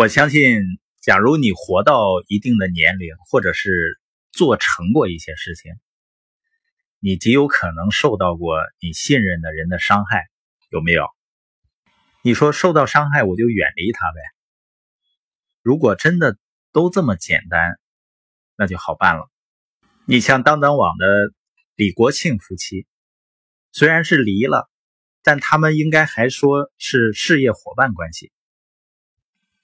[0.00, 0.62] 我相信，
[1.00, 3.98] 假如你活到一定的年龄，或者是
[4.30, 5.72] 做成过一些事情，
[7.00, 10.28] 你极有可能受到过你信任的人的伤害，
[10.70, 11.04] 有没有？
[12.22, 14.20] 你说受到伤害，我就远离他呗。
[15.62, 16.38] 如果真的
[16.70, 17.80] 都这么简单，
[18.56, 19.28] 那就好办了。
[20.06, 21.06] 你像当当网的
[21.74, 22.86] 李国庆夫妻，
[23.72, 24.70] 虽然是离了，
[25.24, 28.30] 但他们应该还说是事业伙伴关系。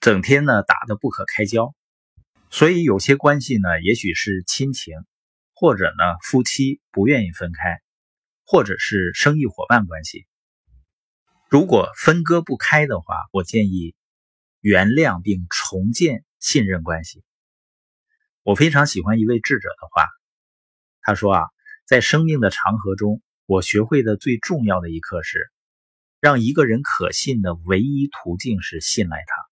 [0.05, 1.75] 整天呢打得不可开交，
[2.50, 4.99] 所以有些关系呢，也许是亲情，
[5.54, 7.81] 或者呢夫妻不愿意分开，
[8.45, 10.26] 或者是生意伙伴关系。
[11.48, 13.95] 如果分割不开的话，我建议
[14.61, 17.25] 原谅并重建信任关系。
[18.43, 20.07] 我非常喜欢一位智者的话，
[21.00, 21.45] 他说啊，
[21.86, 25.50] 在生命的长河中，我学会的最重要的一课是，
[26.21, 29.43] 让一个人可信的唯一途径是信赖他。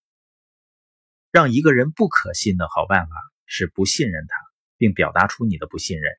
[1.33, 3.15] 让一个人不可信的好办法
[3.47, 4.35] 是不信任他，
[4.77, 6.13] 并表达出你的不信任。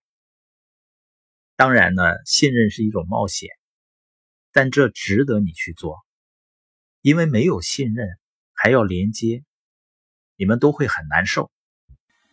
[1.54, 3.48] 当然呢，信任是一种冒险，
[4.50, 6.04] 但这值得你去做，
[7.00, 8.08] 因为没有信任
[8.54, 9.44] 还要连接，
[10.34, 11.48] 你们都会很难受。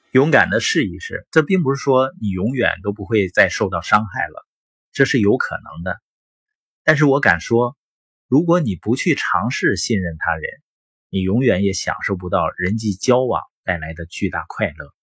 [0.09, 4.43] 勇敢的试一试，这并不是说你永远都不会再受到伤害了，
[4.91, 6.01] 这是有可能的。
[6.83, 7.77] 但是我敢说，
[8.27, 10.63] 如果你不去尝试信任他人，
[11.13, 15.00] 你永远也享受不到人际交往带来的巨大快乐。